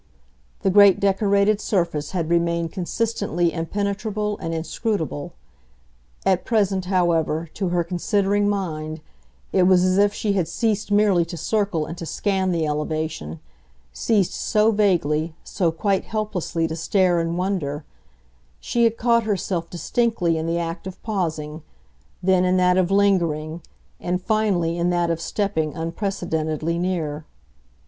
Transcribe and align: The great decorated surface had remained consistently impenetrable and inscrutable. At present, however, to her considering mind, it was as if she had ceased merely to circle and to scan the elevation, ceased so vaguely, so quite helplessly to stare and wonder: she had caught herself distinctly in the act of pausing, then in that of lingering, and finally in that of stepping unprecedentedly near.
The 0.63 0.71
great 0.71 0.99
decorated 0.99 1.61
surface 1.61 2.09
had 2.09 2.27
remained 2.31 2.71
consistently 2.71 3.53
impenetrable 3.53 4.35
and 4.39 4.51
inscrutable. 4.51 5.33
At 6.25 6.43
present, 6.43 6.85
however, 6.85 7.51
to 7.53 7.69
her 7.69 7.83
considering 7.83 8.49
mind, 8.49 9.01
it 9.53 9.61
was 9.67 9.83
as 9.83 9.99
if 9.99 10.11
she 10.11 10.33
had 10.33 10.47
ceased 10.47 10.89
merely 10.89 11.23
to 11.25 11.37
circle 11.37 11.85
and 11.85 11.95
to 11.99 12.07
scan 12.07 12.51
the 12.51 12.65
elevation, 12.65 13.41
ceased 13.93 14.33
so 14.33 14.71
vaguely, 14.71 15.35
so 15.43 15.71
quite 15.71 16.05
helplessly 16.05 16.67
to 16.67 16.75
stare 16.75 17.19
and 17.19 17.37
wonder: 17.37 17.85
she 18.59 18.85
had 18.85 18.97
caught 18.97 19.25
herself 19.25 19.69
distinctly 19.69 20.35
in 20.35 20.47
the 20.47 20.57
act 20.57 20.87
of 20.87 20.99
pausing, 21.03 21.61
then 22.23 22.43
in 22.43 22.57
that 22.57 22.75
of 22.79 22.89
lingering, 22.89 23.61
and 23.99 24.19
finally 24.19 24.79
in 24.79 24.89
that 24.89 25.11
of 25.11 25.21
stepping 25.21 25.75
unprecedentedly 25.75 26.79
near. 26.79 27.23